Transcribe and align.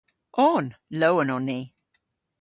On. 0.49 0.65
Lowen 0.99 1.29
on 1.35 1.45
ni. 1.49 1.59